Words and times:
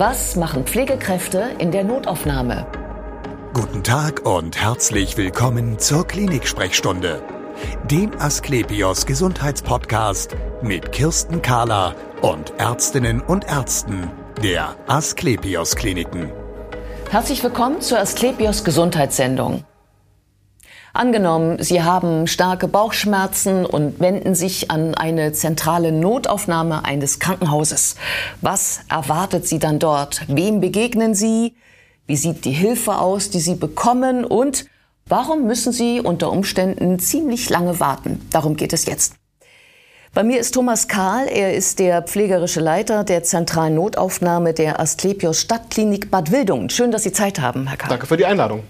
Was 0.00 0.36
machen 0.36 0.64
Pflegekräfte 0.64 1.56
in 1.58 1.72
der 1.72 1.82
Notaufnahme? 1.82 2.68
Guten 3.52 3.82
Tag 3.82 4.24
und 4.24 4.56
herzlich 4.56 5.16
willkommen 5.16 5.80
zur 5.80 6.06
Klinik-Sprechstunde, 6.06 7.20
dem 7.90 8.12
Asklepios 8.16 9.06
Gesundheitspodcast 9.06 10.36
mit 10.62 10.92
Kirsten 10.92 11.42
Kahler 11.42 11.96
und 12.22 12.52
Ärztinnen 12.58 13.20
und 13.20 13.48
Ärzten 13.48 14.08
der 14.40 14.76
Asklepios 14.86 15.74
Kliniken. 15.74 16.30
Herzlich 17.10 17.42
willkommen 17.42 17.80
zur 17.80 17.98
Asklepios 17.98 18.62
Gesundheitssendung. 18.62 19.64
Angenommen, 20.92 21.62
Sie 21.62 21.82
haben 21.82 22.26
starke 22.26 22.66
Bauchschmerzen 22.66 23.66
und 23.66 24.00
wenden 24.00 24.34
sich 24.34 24.70
an 24.70 24.94
eine 24.94 25.32
zentrale 25.32 25.92
Notaufnahme 25.92 26.84
eines 26.84 27.18
Krankenhauses. 27.18 27.96
Was 28.40 28.80
erwartet 28.88 29.46
Sie 29.46 29.58
dann 29.58 29.78
dort? 29.78 30.22
Wem 30.28 30.60
begegnen 30.60 31.14
Sie? 31.14 31.54
Wie 32.06 32.16
sieht 32.16 32.44
die 32.44 32.52
Hilfe 32.52 32.98
aus, 32.98 33.30
die 33.30 33.40
Sie 33.40 33.54
bekommen? 33.54 34.24
Und 34.24 34.66
warum 35.06 35.46
müssen 35.46 35.72
Sie 35.72 36.00
unter 36.00 36.32
Umständen 36.32 36.98
ziemlich 36.98 37.50
lange 37.50 37.80
warten? 37.80 38.26
Darum 38.30 38.56
geht 38.56 38.72
es 38.72 38.86
jetzt. 38.86 39.14
Bei 40.14 40.24
mir 40.24 40.40
ist 40.40 40.54
Thomas 40.54 40.88
Kahl. 40.88 41.28
Er 41.28 41.54
ist 41.54 41.78
der 41.78 42.00
pflegerische 42.02 42.60
Leiter 42.60 43.04
der 43.04 43.22
zentralen 43.22 43.74
Notaufnahme 43.74 44.54
der 44.54 44.80
Asklepios 44.80 45.42
Stadtklinik 45.42 46.10
Bad 46.10 46.32
Wildungen. 46.32 46.70
Schön, 46.70 46.90
dass 46.90 47.02
Sie 47.02 47.12
Zeit 47.12 47.40
haben, 47.40 47.66
Herr 47.66 47.76
Kahl. 47.76 47.90
Danke 47.90 48.06
für 48.06 48.16
die 48.16 48.24
Einladung. 48.24 48.62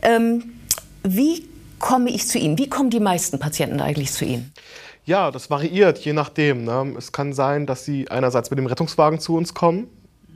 Ähm, 0.00 0.54
wie 1.02 1.49
komme 1.80 2.10
ich 2.10 2.28
zu 2.28 2.38
Ihnen? 2.38 2.58
Wie 2.58 2.68
kommen 2.68 2.90
die 2.90 3.00
meisten 3.00 3.40
Patienten 3.40 3.80
eigentlich 3.80 4.12
zu 4.12 4.24
Ihnen? 4.24 4.52
Ja, 5.04 5.32
das 5.32 5.50
variiert, 5.50 5.98
je 5.98 6.12
nachdem. 6.12 6.64
Ne? 6.64 6.94
Es 6.96 7.10
kann 7.10 7.32
sein, 7.32 7.66
dass 7.66 7.84
Sie 7.84 8.08
einerseits 8.08 8.50
mit 8.50 8.58
dem 8.58 8.66
Rettungswagen 8.66 9.18
zu 9.18 9.34
uns 9.36 9.54
kommen. 9.54 9.88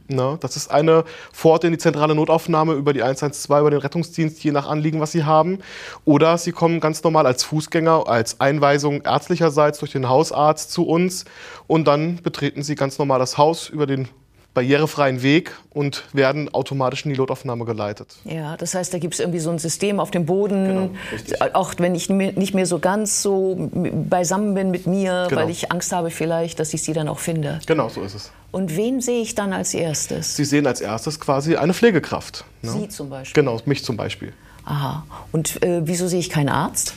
Ne? 0.09 0.37
Das 0.41 0.57
ist 0.57 0.71
eine 0.71 1.05
Fahrt 1.33 1.65
in 1.65 1.73
die 1.73 1.79
zentrale 1.79 2.15
Notaufnahme 2.15 2.75
über 2.75 2.93
die 2.93 3.03
112, 3.03 3.61
über 3.61 3.71
den 3.71 3.81
Rettungsdienst, 3.81 4.43
je 4.43 4.53
nach 4.53 4.69
Anliegen, 4.69 5.01
was 5.01 5.13
Sie 5.13 5.25
haben. 5.25 5.59
Oder 6.05 6.37
Sie 6.39 6.53
kommen 6.53 6.81
ganz 6.81 7.03
normal 7.05 7.27
als 7.27 7.45
Fußgänger, 7.45 8.09
als 8.09 8.41
Einweisung 8.41 9.03
ärztlicherseits 9.03 9.79
durch 9.79 9.93
den 9.93 10.09
Hausarzt 10.09 10.73
zu 10.73 10.87
uns. 10.87 11.25
Und 11.67 11.87
dann 11.87 12.17
betreten 12.17 12.63
Sie 12.63 12.75
ganz 12.75 12.99
normal 12.99 13.19
das 13.19 13.39
Haus 13.39 13.69
über 13.69 13.87
den 13.87 14.09
barrierefreien 14.55 15.23
Weg 15.23 15.53
und 15.71 16.05
werden 16.13 16.53
automatisch 16.55 17.05
in 17.05 17.13
die 17.13 17.19
Notaufnahme 17.19 17.65
geleitet. 17.65 18.17
Ja, 18.25 18.57
das 18.57 18.75
heißt, 18.75 18.95
da 18.95 18.99
gibt 18.99 19.15
es 19.15 19.21
irgendwie 19.21 19.41
so 19.41 19.51
ein 19.51 19.59
System 19.59 19.99
auf 19.99 20.13
dem 20.13 20.27
Boden, 20.27 20.65
genau, 20.65 21.51
auch 21.53 21.75
wenn 21.79 21.95
ich 21.97 22.09
nicht 22.09 22.55
mehr 22.55 22.67
so 22.67 22.79
ganz 22.79 23.21
so 23.21 23.69
beisammen 24.09 24.55
bin 24.55 24.71
mit 24.71 24.87
mir, 24.87 25.27
genau. 25.29 25.43
weil 25.43 25.51
ich 25.51 25.73
Angst 25.73 25.93
habe 25.93 26.11
vielleicht, 26.11 26.61
dass 26.61 26.73
ich 26.73 26.83
sie 26.83 26.93
dann 26.93 27.09
auch 27.09 27.19
finde. 27.19 27.61
Genau, 27.67 27.89
so 27.89 28.03
ist 28.03 28.15
es. 28.15 28.31
Und 28.53 28.77
wen 28.77 29.01
sehe 29.01 29.21
ich 29.21 29.35
dann 29.35 29.53
als 29.53 29.75
erstes? 29.75 30.37
Sie 30.37 30.45
sehen 30.45 30.67
als 30.69 30.81
erstes 30.81 31.19
quasi 31.19 31.57
eine 31.57 31.75
Pflegekraft. 31.75 32.45
Ne? 32.63 32.71
Sie 32.71 32.89
zum 32.89 33.11
Beispiel? 33.11 33.43
Genau, 33.43 33.61
mich 33.67 33.85
zum 33.85 33.97
Beispiel. 33.97 34.33
Aha. 34.65 35.05
Und 35.33 35.63
äh, 35.65 35.83
wieso 35.85 36.07
sehe 36.07 36.21
ich 36.21 36.31
keinen 36.31 36.49
Arzt? 36.49 36.95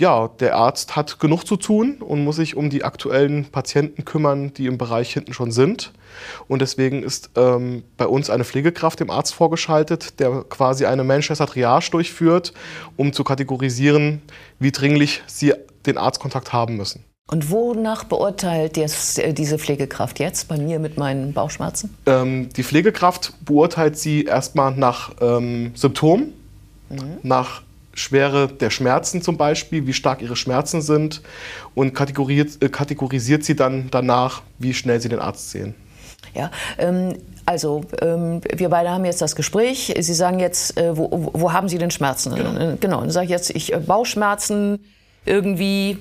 Ja, 0.00 0.28
der 0.40 0.56
Arzt 0.56 0.96
hat 0.96 1.20
genug 1.20 1.44
zu 1.44 1.56
tun 1.56 1.98
und 2.00 2.24
muss 2.24 2.36
sich 2.36 2.56
um 2.56 2.70
die 2.70 2.84
aktuellen 2.84 3.44
Patienten 3.44 4.06
kümmern, 4.06 4.52
die 4.54 4.66
im 4.66 4.78
Bereich 4.78 5.12
hinten 5.12 5.34
schon 5.34 5.52
sind. 5.52 5.92
Und 6.48 6.62
deswegen 6.62 7.02
ist 7.02 7.30
ähm, 7.36 7.84
bei 7.98 8.06
uns 8.06 8.30
eine 8.30 8.44
Pflegekraft 8.44 8.98
dem 8.98 9.10
Arzt 9.10 9.34
vorgeschaltet, 9.34 10.18
der 10.18 10.44
quasi 10.48 10.86
eine 10.86 11.04
Manchester 11.04 11.46
Triage 11.46 11.90
durchführt, 11.90 12.54
um 12.96 13.12
zu 13.12 13.24
kategorisieren, 13.24 14.22
wie 14.58 14.72
dringlich 14.72 15.22
sie 15.26 15.52
den 15.84 15.98
Arztkontakt 15.98 16.52
haben 16.52 16.76
müssen. 16.76 17.04
Und 17.30 17.50
wonach 17.50 18.04
beurteilt 18.04 18.76
jetzt 18.76 19.18
äh, 19.18 19.32
diese 19.34 19.58
Pflegekraft 19.58 20.18
jetzt 20.18 20.48
bei 20.48 20.56
mir 20.56 20.78
mit 20.78 20.96
meinen 20.96 21.32
Bauchschmerzen? 21.34 21.94
Ähm, 22.06 22.48
die 22.56 22.64
Pflegekraft 22.64 23.34
beurteilt 23.44 23.98
sie 23.98 24.24
erstmal 24.24 24.72
nach 24.72 25.12
ähm, 25.20 25.72
Symptomen, 25.74 26.32
mhm. 26.88 27.18
nach 27.22 27.62
Schwere 27.92 28.48
der 28.48 28.70
Schmerzen 28.70 29.22
zum 29.22 29.36
Beispiel, 29.36 29.86
wie 29.86 29.92
stark 29.92 30.22
ihre 30.22 30.36
Schmerzen 30.36 30.80
sind 30.80 31.22
und 31.74 31.94
kategorisiert, 31.94 32.62
äh, 32.62 32.68
kategorisiert 32.68 33.44
sie 33.44 33.56
dann 33.56 33.88
danach, 33.90 34.42
wie 34.58 34.74
schnell 34.74 35.00
sie 35.00 35.08
den 35.08 35.18
Arzt 35.18 35.50
sehen. 35.50 35.74
Ja, 36.34 36.50
ähm, 36.78 37.16
also 37.46 37.82
ähm, 38.00 38.40
wir 38.54 38.68
beide 38.68 38.90
haben 38.90 39.04
jetzt 39.04 39.20
das 39.20 39.34
Gespräch. 39.34 39.94
Sie 39.98 40.14
sagen 40.14 40.38
jetzt, 40.38 40.76
äh, 40.78 40.96
wo, 40.96 41.30
wo, 41.32 41.52
haben 41.52 41.68
Sie 41.68 41.78
denn 41.78 41.90
Schmerzen? 41.90 42.34
Genau. 42.34 42.56
Äh, 42.56 42.76
genau. 42.78 43.00
Dann 43.00 43.10
sage 43.10 43.24
ich 43.24 43.30
jetzt, 43.30 43.50
ich 43.50 43.72
äh, 43.72 43.78
Bauchschmerzen 43.78 44.78
irgendwie 45.24 45.98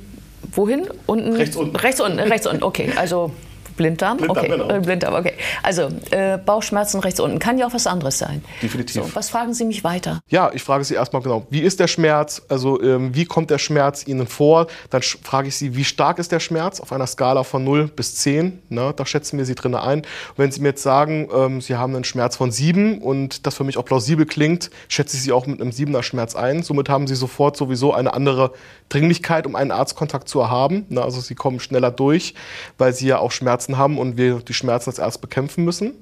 wohin? 0.51 0.87
Unten? 1.07 1.35
Rechts 1.35 1.55
unten. 1.55 1.75
Rechts 1.75 2.01
unten, 2.01 2.19
rechts 2.19 2.47
unten. 2.47 2.63
Okay, 2.63 2.91
also 2.95 3.31
Blinddarm? 3.79 4.17
Blinddarm, 4.17 4.37
okay. 4.37 4.49
Genau. 4.49 4.69
Äh, 4.69 4.79
Blinddarm, 4.81 5.13
okay. 5.15 5.33
Also 5.63 5.89
äh, 6.11 6.37
Bauchschmerzen 6.37 6.99
rechts 6.99 7.21
unten. 7.21 7.39
Kann 7.39 7.57
ja 7.57 7.65
auch 7.65 7.73
was 7.73 7.87
anderes 7.87 8.19
sein. 8.19 8.43
Definitiv. 8.61 9.03
So, 9.05 9.15
was 9.15 9.29
fragen 9.29 9.53
Sie 9.53 9.63
mich 9.63 9.85
weiter? 9.85 10.19
Ja, 10.27 10.51
ich 10.53 10.63
frage 10.63 10.83
Sie 10.83 10.95
erstmal 10.95 11.21
genau, 11.21 11.47
wie 11.49 11.61
ist 11.61 11.79
der 11.79 11.87
Schmerz? 11.87 12.41
Also 12.49 12.81
ähm, 12.81 13.15
wie 13.15 13.23
kommt 13.23 13.49
der 13.49 13.57
Schmerz 13.57 14.05
Ihnen 14.05 14.27
vor? 14.27 14.67
Dann 14.89 15.01
frage 15.01 15.47
ich 15.47 15.55
Sie, 15.55 15.77
wie 15.77 15.85
stark 15.85 16.19
ist 16.19 16.33
der 16.33 16.41
Schmerz 16.41 16.81
auf 16.81 16.91
einer 16.91 17.07
Skala 17.07 17.45
von 17.45 17.63
0 17.63 17.87
bis 17.87 18.15
10? 18.15 18.61
Ne, 18.67 18.93
da 18.93 19.05
schätzen 19.05 19.37
wir 19.37 19.45
Sie 19.45 19.55
drin 19.55 19.75
ein. 19.75 19.99
Und 19.99 20.05
wenn 20.35 20.51
Sie 20.51 20.59
mir 20.59 20.69
jetzt 20.69 20.83
sagen, 20.83 21.29
ähm, 21.33 21.61
Sie 21.61 21.77
haben 21.77 21.95
einen 21.95 22.03
Schmerz 22.03 22.35
von 22.35 22.51
7 22.51 23.01
und 23.01 23.47
das 23.47 23.55
für 23.55 23.63
mich 23.63 23.77
auch 23.77 23.85
plausibel 23.85 24.25
klingt, 24.25 24.71
schätze 24.89 25.15
ich 25.15 25.23
Sie 25.23 25.31
auch 25.31 25.47
mit 25.47 25.61
einem 25.61 25.71
7er 25.71 26.03
Schmerz 26.03 26.35
ein. 26.35 26.63
Somit 26.63 26.89
haben 26.89 27.07
Sie 27.07 27.15
sofort 27.15 27.55
sowieso 27.55 27.93
eine 27.93 28.13
andere 28.13 28.51
Dringlichkeit, 28.89 29.45
um 29.45 29.55
einen 29.55 29.71
Arztkontakt 29.71 30.27
zu 30.27 30.41
erhaben. 30.41 30.85
Ne, 30.89 31.01
also 31.01 31.21
Sie 31.21 31.35
kommen 31.35 31.61
schneller 31.61 31.91
durch, 31.91 32.33
weil 32.77 32.91
Sie 32.91 33.07
ja 33.07 33.19
auch 33.19 33.31
Schmerzen 33.31 33.68
Schmerzen 33.69 33.77
haben 33.77 33.97
und 33.97 34.17
wir 34.17 34.39
die 34.39 34.53
Schmerzen 34.53 34.89
als 34.89 34.99
erst 34.99 35.21
bekämpfen 35.21 35.63
müssen. 35.63 35.93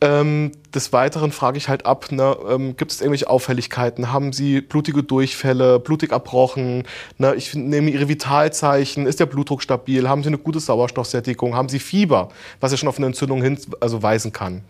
Ähm, 0.00 0.52
des 0.74 0.92
Weiteren 0.92 1.30
frage 1.30 1.56
ich 1.56 1.68
halt 1.68 1.86
ab, 1.86 2.10
ne, 2.10 2.36
ähm, 2.50 2.76
gibt 2.76 2.90
es 2.90 3.00
irgendwelche 3.00 3.30
Auffälligkeiten? 3.30 4.12
Haben 4.12 4.32
Sie 4.32 4.60
blutige 4.60 5.02
Durchfälle, 5.02 5.78
blutig 5.78 6.12
erbrochen? 6.12 6.84
Ne, 7.16 7.34
ich 7.36 7.54
nehme 7.54 7.90
Ihre 7.90 8.08
Vitalzeichen. 8.08 9.06
Ist 9.06 9.20
der 9.20 9.26
Blutdruck 9.26 9.62
stabil? 9.62 10.08
Haben 10.08 10.22
Sie 10.22 10.28
eine 10.28 10.38
gute 10.38 10.60
Sauerstoffsättigung? 10.60 11.54
Haben 11.54 11.68
Sie 11.68 11.78
Fieber, 11.78 12.28
was 12.60 12.72
ja 12.72 12.76
schon 12.76 12.88
auf 12.88 12.98
eine 12.98 13.06
Entzündung 13.06 13.40
hin, 13.40 13.58
also 13.80 14.02
weisen 14.02 14.32
kann? 14.32 14.62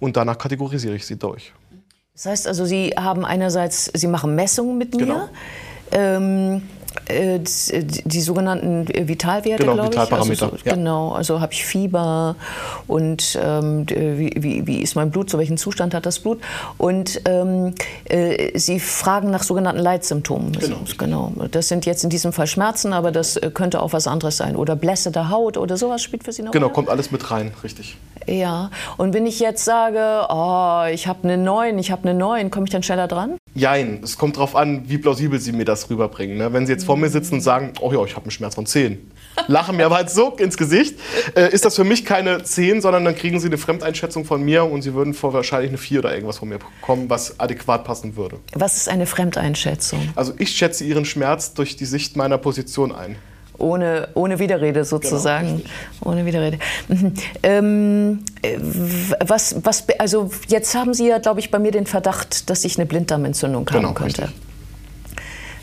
Und 0.00 0.16
danach 0.16 0.38
kategorisiere 0.38 0.94
ich 0.94 1.06
sie 1.06 1.16
durch. 1.16 1.52
Das 2.12 2.26
heißt 2.26 2.46
also, 2.46 2.64
Sie 2.64 2.90
haben 2.90 3.24
einerseits, 3.24 3.90
Sie 3.94 4.06
machen 4.06 4.34
Messungen 4.34 4.76
mit 4.76 4.94
mir. 4.94 5.06
Genau. 5.06 5.28
Ähm 5.92 6.62
äh, 7.06 7.38
die, 7.38 8.02
die, 8.04 8.20
sogenannten 8.20 8.88
Vitalwerte, 8.88 9.62
genau, 9.62 9.74
glaube 9.74 9.88
ich. 9.88 9.92
Vitalparameter. 9.92 10.44
Also, 10.46 10.56
so, 10.56 10.64
ja. 10.64 10.74
Genau, 10.74 11.12
also 11.12 11.40
habe 11.40 11.52
ich 11.52 11.64
Fieber 11.64 12.36
und 12.86 13.38
ähm, 13.42 13.86
wie, 13.88 14.34
wie, 14.36 14.66
wie, 14.66 14.82
ist 14.82 14.94
mein 14.94 15.10
Blut, 15.10 15.30
zu 15.30 15.38
welchem 15.38 15.56
Zustand 15.56 15.94
hat 15.94 16.06
das 16.06 16.18
Blut? 16.18 16.40
Und 16.76 17.20
ähm, 17.24 17.74
äh, 18.04 18.58
Sie 18.58 18.80
fragen 18.80 19.30
nach 19.30 19.42
sogenannten 19.42 19.80
Leitsymptomen. 19.80 20.52
Genau. 20.52 20.78
genau. 20.96 21.32
Das 21.50 21.68
sind 21.68 21.86
jetzt 21.86 22.04
in 22.04 22.10
diesem 22.10 22.32
Fall 22.32 22.46
Schmerzen, 22.46 22.92
aber 22.92 23.12
das 23.12 23.36
äh, 23.36 23.50
könnte 23.52 23.82
auch 23.82 23.92
was 23.92 24.06
anderes 24.06 24.36
sein. 24.36 24.56
Oder 24.56 24.76
Blässe 24.76 25.10
der 25.10 25.30
Haut 25.30 25.56
oder 25.56 25.76
sowas 25.76 26.02
spielt 26.02 26.24
für 26.24 26.32
Sie 26.32 26.42
noch 26.42 26.52
Genau, 26.52 26.66
rein? 26.66 26.74
kommt 26.74 26.88
alles 26.88 27.10
mit 27.10 27.30
rein, 27.30 27.52
richtig. 27.62 27.96
Ja, 28.26 28.70
und 28.98 29.14
wenn 29.14 29.26
ich 29.26 29.40
jetzt 29.40 29.64
sage, 29.64 30.26
oh, 30.28 30.84
ich 30.92 31.06
habe 31.06 31.20
eine 31.24 31.38
9, 31.38 31.78
ich 31.78 31.90
habe 31.90 32.08
eine 32.08 32.18
9, 32.18 32.50
komme 32.50 32.66
ich 32.66 32.70
dann 32.70 32.82
schneller 32.82 33.08
dran? 33.08 33.38
Jein, 33.54 34.00
es 34.04 34.18
kommt 34.18 34.36
darauf 34.36 34.54
an, 34.54 34.88
wie 34.88 34.98
plausibel 34.98 35.40
Sie 35.40 35.52
mir 35.52 35.64
das 35.64 35.90
rüberbringen. 35.90 36.38
Ne? 36.38 36.52
Wenn 36.52 36.66
Sie 36.66 36.72
jetzt 36.72 36.84
vor 36.84 36.96
mir 36.96 37.08
sitzen 37.08 37.34
und 37.34 37.40
sagen, 37.40 37.72
oh 37.80 37.92
ja, 37.92 38.04
ich 38.04 38.14
habe 38.14 38.24
einen 38.24 38.30
Schmerz 38.30 38.54
von 38.54 38.66
10, 38.66 39.10
lachen 39.48 39.76
mir 39.76 39.86
aber 39.86 39.96
halt 39.96 40.10
so 40.10 40.30
ins 40.36 40.56
Gesicht, 40.56 40.96
äh, 41.34 41.52
ist 41.52 41.64
das 41.64 41.76
für 41.76 41.84
mich 41.84 42.04
keine 42.04 42.42
10, 42.42 42.80
sondern 42.80 43.04
dann 43.04 43.14
kriegen 43.14 43.40
Sie 43.40 43.48
eine 43.48 43.58
Fremdeinschätzung 43.58 44.24
von 44.24 44.42
mir 44.42 44.64
und 44.64 44.82
Sie 44.82 44.94
würden 44.94 45.14
vor 45.14 45.32
wahrscheinlich 45.32 45.70
eine 45.70 45.78
4 45.78 46.00
oder 46.00 46.14
irgendwas 46.14 46.38
von 46.38 46.48
mir 46.48 46.58
bekommen, 46.58 47.10
was 47.10 47.40
adäquat 47.40 47.84
passen 47.84 48.16
würde. 48.16 48.38
Was 48.54 48.76
ist 48.76 48.88
eine 48.88 49.06
Fremdeinschätzung? 49.06 50.10
Also 50.14 50.34
ich 50.38 50.50
schätze 50.50 50.84
Ihren 50.84 51.04
Schmerz 51.04 51.54
durch 51.54 51.76
die 51.76 51.86
Sicht 51.86 52.16
meiner 52.16 52.38
Position 52.38 52.92
ein 52.92 53.16
ohne, 53.58 54.08
ohne 54.14 54.38
Widerrede 54.38 54.84
sozusagen. 54.84 55.58
Genau, 55.58 56.12
ohne 56.12 56.24
Widerrede. 56.24 56.58
Mhm. 56.88 57.14
Ähm, 57.42 58.24
was, 59.20 59.56
was, 59.64 59.84
also 59.98 60.30
jetzt 60.48 60.74
haben 60.74 60.94
Sie 60.94 61.08
ja, 61.08 61.18
glaube 61.18 61.40
ich, 61.40 61.50
bei 61.50 61.58
mir 61.58 61.72
den 61.72 61.86
Verdacht, 61.86 62.48
dass 62.50 62.64
ich 62.64 62.78
eine 62.78 62.86
Blinddarmentzündung 62.86 63.64
genau, 63.64 63.88
haben 63.88 63.94
könnte. 63.94 64.28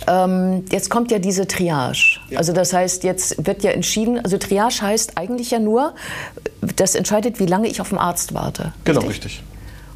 Ähm, 0.08 0.66
jetzt 0.72 0.90
kommt 0.90 1.12
ja 1.12 1.20
diese 1.20 1.48
Triage. 1.48 2.20
Ja. 2.30 2.38
Also 2.38 2.54
das 2.54 2.74
heißt, 2.74 3.04
jetzt 3.04 3.46
wird 3.46 3.64
ja 3.64 3.72
entschieden, 3.72 4.20
also 4.24 4.38
Triage 4.38 4.82
heißt 4.82 5.18
eigentlich 5.18 5.52
ja 5.52 5.60
nur, 5.60 5.96
das 6.76 6.96
entscheidet, 6.96 7.40
wie 7.40 7.46
lange 7.46 7.68
ich 7.68 7.82
auf 7.82 7.90
den 7.90 7.98
Arzt 7.98 8.34
warte. 8.34 8.74
Genau, 8.84 9.02
richtig. 9.02 9.42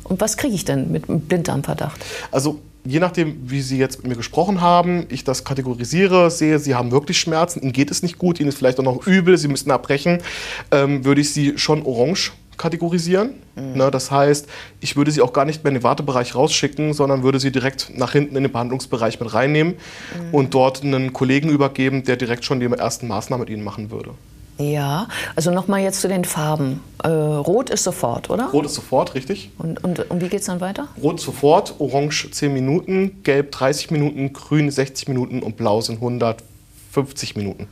Und 0.03 0.19
was 0.21 0.37
kriege 0.37 0.55
ich 0.55 0.65
denn 0.65 0.91
mit 0.91 1.05
Blinddarmverdacht? 1.05 2.03
Also 2.31 2.59
je 2.85 2.99
nachdem, 2.99 3.37
wie 3.49 3.61
Sie 3.61 3.77
jetzt 3.77 3.97
mit 3.99 4.07
mir 4.07 4.15
gesprochen 4.15 4.61
haben, 4.61 5.05
ich 5.09 5.23
das 5.23 5.43
kategorisiere, 5.43 6.31
sehe, 6.31 6.59
Sie 6.59 6.75
haben 6.75 6.91
wirklich 6.91 7.19
Schmerzen, 7.19 7.61
Ihnen 7.61 7.73
geht 7.73 7.91
es 7.91 8.03
nicht 8.03 8.17
gut, 8.17 8.39
Ihnen 8.39 8.49
ist 8.49 8.57
vielleicht 8.57 8.79
auch 8.79 8.83
noch 8.83 9.05
übel, 9.05 9.37
Sie 9.37 9.47
müssen 9.47 9.71
abbrechen, 9.71 10.19
ähm, 10.71 11.05
würde 11.05 11.21
ich 11.21 11.31
Sie 11.31 11.57
schon 11.57 11.85
orange 11.85 12.31
kategorisieren. 12.59 13.33
Mhm. 13.55 13.77
Ne, 13.77 13.89
das 13.89 14.11
heißt, 14.11 14.47
ich 14.81 14.95
würde 14.95 15.09
sie 15.09 15.21
auch 15.21 15.33
gar 15.33 15.45
nicht 15.45 15.63
mehr 15.63 15.69
in 15.69 15.79
den 15.79 15.83
Wartebereich 15.83 16.35
rausschicken, 16.35 16.93
sondern 16.93 17.23
würde 17.23 17.39
sie 17.39 17.51
direkt 17.51 17.97
nach 17.97 18.11
hinten 18.11 18.35
in 18.35 18.43
den 18.43 18.51
Behandlungsbereich 18.51 19.19
mit 19.19 19.33
reinnehmen 19.33 19.73
mhm. 19.73 20.33
und 20.33 20.53
dort 20.53 20.83
einen 20.83 21.13
Kollegen 21.13 21.49
übergeben, 21.49 22.03
der 22.03 22.17
direkt 22.17 22.45
schon 22.45 22.59
die 22.59 22.67
ersten 22.67 23.07
Maßnahmen 23.07 23.45
mit 23.45 23.49
ihnen 23.49 23.63
machen 23.63 23.89
würde. 23.89 24.11
Ja, 24.59 25.07
also 25.37 25.51
nochmal 25.51 25.81
jetzt 25.81 26.01
zu 26.01 26.09
den 26.09 26.25
Farben. 26.25 26.83
Äh, 27.01 27.07
Rot 27.07 27.69
ist 27.69 27.85
sofort, 27.85 28.29
oder? 28.29 28.47
Rot 28.47 28.65
ist 28.65 28.75
sofort, 28.75 29.15
richtig. 29.15 29.51
Und, 29.57 29.81
und, 29.85 30.11
und 30.11 30.21
wie 30.21 30.27
geht 30.27 30.41
es 30.41 30.47
dann 30.47 30.59
weiter? 30.59 30.89
Rot 31.01 31.21
sofort, 31.21 31.75
Orange 31.79 32.29
10 32.29 32.53
Minuten, 32.53 33.23
Gelb 33.23 33.53
30 33.53 33.89
Minuten, 33.91 34.33
Grün 34.33 34.69
60 34.69 35.07
Minuten 35.07 35.41
und 35.41 35.55
Blau 35.55 35.79
sind 35.79 35.95
150 35.95 37.37
Minuten. 37.37 37.67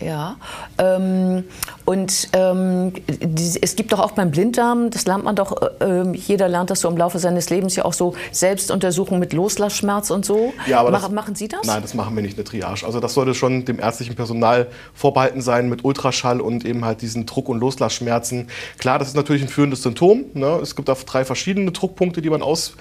Ja, 0.00 0.36
ähm, 0.78 1.44
und 1.84 2.28
ähm, 2.32 2.92
die, 3.08 3.58
es 3.60 3.74
gibt 3.74 3.92
doch 3.92 3.98
auch 3.98 4.12
beim 4.12 4.30
Blinddarm, 4.30 4.90
das 4.90 5.06
lernt 5.06 5.24
man 5.24 5.34
doch, 5.34 5.60
äh, 5.80 6.12
jeder 6.12 6.48
lernt 6.48 6.70
das 6.70 6.80
so 6.80 6.88
im 6.88 6.96
Laufe 6.96 7.18
seines 7.18 7.50
Lebens 7.50 7.74
ja 7.74 7.84
auch 7.84 7.92
so 7.92 8.14
Selbstuntersuchungen 8.30 9.18
mit 9.18 9.32
Loslassschmerz 9.32 10.10
und 10.10 10.24
so. 10.24 10.52
Ja, 10.66 10.80
aber 10.80 10.92
Mach, 10.92 11.02
das, 11.02 11.10
machen 11.10 11.34
Sie 11.34 11.48
das? 11.48 11.66
Nein, 11.66 11.82
das 11.82 11.94
machen 11.94 12.14
wir 12.14 12.22
nicht, 12.22 12.36
eine 12.36 12.44
Triage. 12.44 12.86
Also 12.86 13.00
das 13.00 13.14
sollte 13.14 13.34
schon 13.34 13.64
dem 13.64 13.80
ärztlichen 13.80 14.14
Personal 14.14 14.68
vorbehalten 14.94 15.40
sein 15.40 15.68
mit 15.68 15.84
Ultraschall 15.84 16.40
und 16.40 16.64
eben 16.64 16.84
halt 16.84 17.02
diesen 17.02 17.26
Druck- 17.26 17.48
und 17.48 17.58
Loslassschmerzen. 17.58 18.48
Klar, 18.78 19.00
das 19.00 19.08
ist 19.08 19.16
natürlich 19.16 19.42
ein 19.42 19.48
führendes 19.48 19.82
Symptom. 19.82 20.26
Ne? 20.34 20.60
Es 20.62 20.76
gibt 20.76 20.88
auch 20.90 21.02
drei 21.02 21.24
verschiedene 21.24 21.72
Druckpunkte, 21.72 22.22
die 22.22 22.30
man 22.30 22.42
aus, 22.42 22.74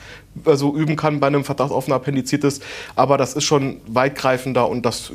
also 0.45 0.75
üben 0.75 0.95
kann 0.95 1.19
bei 1.19 1.27
einem 1.27 1.44
Verdacht 1.44 1.71
auf 1.71 1.86
eine 1.86 1.95
Appendizitis. 1.95 2.59
Aber 2.95 3.18
das 3.18 3.33
ist 3.33 3.45
schon 3.45 3.81
weitgreifender 3.88 4.69
und 4.69 4.86
das 4.86 5.12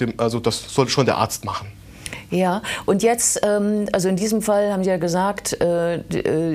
dem, 0.00 0.14
also 0.16 0.38
das 0.38 0.72
sollte 0.72 0.92
schon 0.92 1.06
der 1.06 1.16
Arzt 1.16 1.29
machen. 1.44 1.79
Ja, 2.30 2.62
und 2.86 3.02
jetzt, 3.02 3.40
ähm, 3.44 3.86
also 3.92 4.08
in 4.08 4.16
diesem 4.16 4.40
Fall 4.40 4.72
haben 4.72 4.84
Sie 4.84 4.90
ja 4.90 4.98
gesagt, 4.98 5.60
äh, 5.60 5.96
äh, 5.96 6.52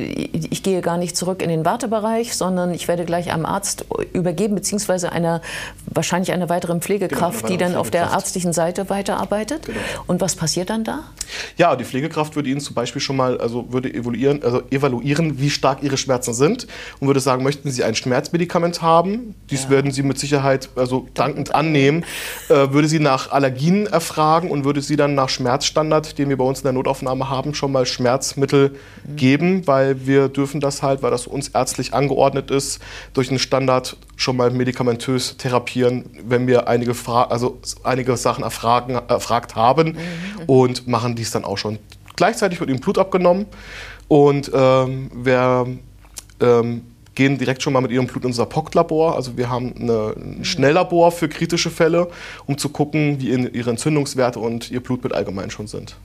ich 0.50 0.63
gehe 0.63 0.81
gar 0.81 0.98
nicht 0.98 1.18
zurück 1.18 1.42
in 1.42 1.50
den 1.50 1.66
Wartebereich, 1.66 2.36
sondern 2.36 2.74
ich 2.74 2.88
werde 2.88 3.04
gleich 3.06 3.31
einem 3.33 3.45
Arzt 3.45 3.86
übergeben, 4.13 4.56
beziehungsweise 4.56 5.12
einer, 5.12 5.42
wahrscheinlich 5.88 6.31
einer 6.31 6.48
weiteren 6.50 6.81
Pflegekraft, 6.81 7.39
Genau, 7.42 7.48
die 7.51 7.57
dann 7.57 7.75
auf 7.75 7.89
der 7.92 8.01
Pflegekraft. 8.04 8.24
ärztlichen 8.25 8.54
Seite 8.54 8.89
weiterarbeitet. 8.89 9.66
Genau. 9.66 9.77
Und 10.07 10.22
was 10.22 10.36
passiert 10.36 10.69
dann 10.69 10.83
da? 10.86 11.04
Ja, 11.57 11.75
die 11.75 11.83
Pflegekraft 11.83 12.36
würde 12.36 12.50
Ihnen 12.50 12.62
zum 12.62 12.74
Beispiel 12.75 13.01
schon 13.01 13.18
mal, 13.18 13.38
also 13.39 13.71
würde 13.74 13.94
evaluieren, 13.94 14.44
also 14.44 14.62
evaluieren, 14.71 15.39
wie 15.39 15.50
stark 15.50 15.83
Ihre 15.83 15.98
Schmerzen 15.98 16.33
sind 16.33 16.68
und 17.00 17.07
würde 17.07 17.19
sagen, 17.19 17.44
möchten 17.44 17.69
Sie 17.69 17.83
ein 17.83 17.95
Schmerzmedikament 17.95 18.81
haben? 18.81 19.36
Dies 19.50 19.66
Ja. 19.66 19.69
werden 19.71 19.92
Sie 19.92 20.04
mit 20.04 20.19
Sicherheit 20.19 20.69
also 20.75 21.07
dankend 21.13 21.54
annehmen. 21.54 22.06
Äh, 22.50 22.71
würde 22.71 22.88
Sie 22.88 23.00
nach 23.00 23.31
Allergien 23.31 23.88
erfragen 23.88 24.51
und 24.51 24.63
würde 24.63 24.81
Sie 24.81 24.95
dann 24.95 25.16
nach 25.16 25.30
Schmerzstandard, 25.65 26.17
den 26.17 26.29
wir 26.29 26.38
bei 26.38 26.44
uns 26.44 26.59
in 26.59 26.63
der 26.63 26.73
Notaufnahme 26.73 27.29
haben, 27.29 27.53
schon 27.53 27.71
mal 27.71 27.85
Schmerzmittel 27.85 28.75
geben, 29.15 29.67
weil 29.67 30.06
wir 30.06 30.29
dürfen 30.29 30.62
das 30.62 30.81
halt, 30.81 31.01
weil 31.01 31.12
das 31.12 31.27
uns 31.27 31.50
ärztlich 31.50 31.94
angeordnet 31.94 32.51
ist, 32.51 32.79
durch 33.13 33.29
einen 33.29 33.39
Standard 33.39 33.97
schon 34.15 34.38
mal 34.38 34.51
medikamentös 34.51 35.38
therapieren, 35.38 36.06
wenn 36.23 36.47
wir 36.47 36.67
einige, 36.67 36.94
Fra 36.94 37.23
also 37.23 37.59
einige 37.83 38.15
Sachen 38.17 38.44
erfragen, 38.44 38.95
erfragt 39.07 39.56
haben 39.56 39.97
und 40.47 40.88
machen 40.88 41.15
dies 41.15 41.31
dann 41.31 41.44
auch 41.44 41.57
schon. 41.57 41.79
Gleichzeitig 42.15 42.59
wird 42.59 42.69
ihm 42.69 42.79
Blut 42.79 42.97
abgenommen 42.97 43.45
und 44.07 44.51
ähm, 44.53 45.11
wir 45.13 45.68
ähm, 46.39 46.81
gehen 47.15 47.38
direkt 47.38 47.63
schon 47.63 47.73
mal 47.73 47.81
mit 47.81 47.91
ihrem 47.91 48.07
Blut 48.07 48.23
in 48.23 48.27
unser 48.27 48.45
POC-Labor. 48.45 49.15
Also 49.15 49.38
wir 49.38 49.50
haben 49.50 49.73
eine, 49.79 50.13
ein 50.17 50.45
Schnelllabor 50.45 51.12
für 51.12 51.27
kritische 51.27 51.71
Fälle, 51.71 52.09
um 52.45 52.57
zu 52.57 52.69
gucken, 52.69 53.19
wie 53.19 53.29
ihre 53.29 53.69
Entzündungswerte 53.69 54.39
und 54.39 54.69
ihr 54.69 54.81
Blutbild 54.81 55.13
allgemein 55.13 55.50
schon 55.50 55.67
sind. 55.67 55.95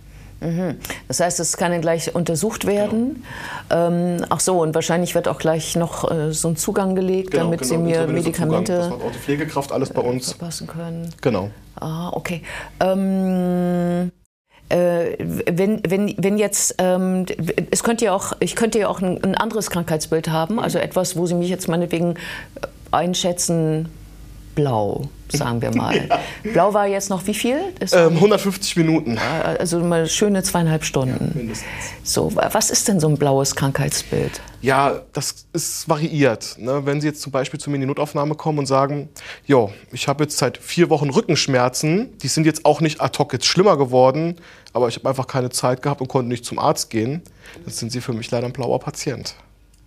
Das 1.07 1.21
heißt, 1.21 1.39
es 1.39 1.59
kann 1.59 1.71
dann 1.71 1.83
gleich 1.83 2.15
untersucht 2.15 2.67
werden. 2.67 3.25
Genau. 3.69 3.89
Ähm, 3.89 4.25
ach 4.31 4.41
so, 4.41 4.59
und 4.61 4.75
wahrscheinlich 4.75 5.15
wird 5.15 5.29
auch 5.29 5.39
gleich 5.39 5.77
noch 5.77 6.11
äh, 6.11 6.33
so 6.33 6.49
ein 6.49 6.57
Zugang 6.57 6.95
gelegt, 6.95 7.35
damit 7.35 7.63
Sie 7.65 7.77
mir 7.77 8.01
intravenöser 8.01 8.33
Zugang. 8.33 8.65
Das 8.65 8.69
Medikamente 8.71 8.89
macht 8.89 9.03
auch 9.03 9.13
die 9.13 9.19
Pflegekraft 9.19 9.71
alles 9.71 9.91
bei 9.91 10.01
uns. 10.01 10.33
verpassen 10.33 10.67
können. 10.67 11.11
Genau. 11.21 11.51
Ah, 11.77 12.09
okay. 12.15 12.43
Ähm, 12.81 14.11
äh, 14.71 15.17
wenn, 15.19 15.83
wenn, 15.89 16.15
wenn 16.17 16.39
jetzt, 16.39 16.77
ähm, 16.79 17.27
es 17.71 17.83
könnte 17.83 18.07
ja 18.07 18.15
auch, 18.15 18.33
ich 18.41 18.57
könnte 18.57 18.79
ja 18.79 18.89
auch 18.89 19.01
ein, 19.01 19.23
ein 19.23 19.35
anderes 19.35 19.71
Krankheitsbild 19.71 20.29
haben, 20.29 20.59
also 20.59 20.79
etwas, 20.79 21.17
wo 21.17 21.27
Sie 21.27 21.35
mich 21.35 21.51
jetzt 21.51 21.69
meinetwegen 21.69 22.15
einschätzen, 22.91 23.89
blau, 24.61 25.03
sagen 25.29 25.63
wir 25.63 25.75
mal. 25.75 26.09
Blau 26.53 26.75
war 26.75 26.87
jetzt 26.87 27.11
noch 27.11 27.27
wie 27.27 27.35
viel? 27.35 27.61
Ähm, 27.93 28.15
150 28.17 28.77
Minuten. 28.77 29.19
also 29.59 29.79
mal 29.81 30.07
schöne 30.07 30.43
zweieinhalb 30.43 30.85
Stunden. 30.85 31.33
mindestens. 31.35 31.69
So, 32.03 32.33
was 32.35 32.71
ist 32.71 32.89
denn 32.89 33.01
so 33.01 33.09
ein 33.09 33.17
blaues 33.17 33.55
Krankheitsbild? 33.55 34.41
Ja, 34.61 35.01
das 35.13 35.47
ist 35.53 35.89
variiert. 35.89 36.57
Ne? 36.59 36.83
Wenn 36.85 37.01
Sie 37.01 37.07
jetzt 37.07 37.23
zum 37.23 37.33
Beispiel 37.33 37.59
zu 37.59 37.71
mir 37.71 37.77
in 37.77 37.83
die 37.83 37.87
Notaufnahme 37.87 38.35
kommen 38.35 38.59
und 38.59 38.67
sagen, 38.67 39.09
jo, 39.47 39.73
ich 39.93 40.09
habe 40.09 40.25
jetzt 40.25 40.37
seit 40.37 40.59
vier 40.59 40.91
Wochen 40.91 41.11
Rückenschmerzen, 41.11 42.19
die 42.19 42.29
sind 42.29 42.45
jetzt 42.45 42.65
auch 42.65 42.81
nicht 42.81 43.01
ad 43.01 43.19
hoc 43.19 43.33
jetzt 43.33 43.47
schlimmer 43.47 43.77
geworden, 43.77 44.37
aber 44.73 44.89
ich 44.89 44.97
habe 44.97 45.09
einfach 45.09 45.27
keine 45.27 45.51
Zeit 45.51 45.83
gehabt 45.83 46.01
und 46.01 46.09
konnte 46.09 46.29
nicht 46.29 46.45
zum 46.45 46.59
Arzt 46.59 46.91
gehen, 46.91 47.23
dann 47.65 47.73
sind 47.73 47.93
Sie 47.93 48.01
für 48.01 48.13
mich 48.13 48.31
leider 48.31 48.47
ein 48.47 48.53
blauer 48.53 48.79
Patient. 48.79 49.35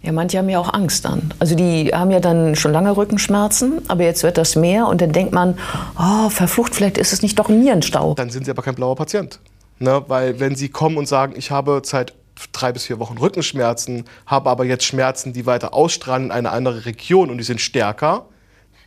Ja, 0.03 0.11
manche 0.11 0.37
haben 0.37 0.49
ja 0.49 0.59
auch 0.59 0.73
Angst 0.73 1.05
dann. 1.05 1.33
Also 1.39 1.55
die 1.55 1.87
haben 1.93 2.11
ja 2.11 2.19
dann 2.19 2.55
schon 2.57 2.73
lange 2.73 2.95
Rückenschmerzen, 2.95 3.81
aber 3.87 4.03
jetzt 4.03 4.21
wird 4.23 4.37
das 4.37 4.55
mehr 4.57 4.87
und 4.87 4.99
dann 5.01 5.13
denkt 5.13 5.33
man, 5.33 5.57
oh, 5.97 6.29
verflucht, 6.29 6.75
vielleicht 6.75 6.97
ist 6.97 7.13
es 7.13 7.21
nicht 7.21 7.39
doch 7.39 7.47
ein 7.49 7.61
Nierenstau. 7.61 8.13
Dann 8.13 8.29
sind 8.29 8.43
Sie 8.43 8.51
aber 8.51 8.61
kein 8.63 8.75
blauer 8.75 8.95
Patient. 8.97 9.39
Ne? 9.79 10.03
Weil 10.07 10.41
wenn 10.41 10.55
Sie 10.55 10.67
kommen 10.67 10.97
und 10.97 11.07
sagen, 11.07 11.33
ich 11.37 11.51
habe 11.51 11.81
seit 11.85 12.13
drei 12.51 12.73
bis 12.73 12.83
vier 12.85 12.99
Wochen 12.99 13.17
Rückenschmerzen, 13.17 14.03
habe 14.25 14.49
aber 14.49 14.65
jetzt 14.65 14.83
Schmerzen, 14.83 15.31
die 15.31 15.45
weiter 15.45 15.73
ausstrahlen 15.73 16.25
in 16.25 16.31
eine 16.31 16.51
andere 16.51 16.85
Region 16.85 17.29
und 17.29 17.37
die 17.37 17.43
sind 17.45 17.61
stärker, 17.61 18.25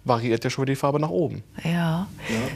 variiert 0.04 0.44
ja 0.44 0.50
schon 0.50 0.62
wieder 0.62 0.72
die 0.72 0.76
Farbe 0.76 1.00
nach 1.00 1.08
oben. 1.10 1.42
Ja. 1.64 2.06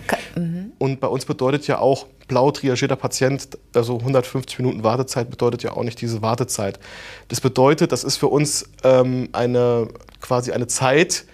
Ka- 0.07 0.19
mhm. 0.37 0.50
Und 0.81 0.99
bei 0.99 1.09
uns 1.09 1.27
bedeutet 1.27 1.67
ja 1.67 1.79
auch 1.79 2.07
blau 2.27 2.51
triagierter 2.51 2.97
Patient, 2.97 3.59
also 3.75 3.99
150 3.99 4.61
Minuten 4.61 4.83
Wartezeit 4.83 5.29
bedeutet 5.29 5.63
ja 5.63 5.73
auch 5.73 5.83
nicht 5.83 6.01
diese 6.01 6.23
Wartezeit. 6.23 6.81
Das 7.29 7.43
bedeutet, 7.43 7.93
das 7.93 8.03
ist 8.03 8.17
für 8.17 8.29
uns 8.29 8.65
ähm, 8.83 9.29
eine, 9.33 9.89
quasi 10.23 10.53
eine 10.53 10.69
Zeit, 10.69 11.27